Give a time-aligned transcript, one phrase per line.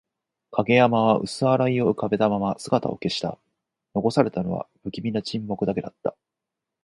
[0.49, 3.37] 影山は薄笑いを浮かべたまま姿を消した。
[3.93, 6.15] 残されたのは、不気味な沈黙だけだった。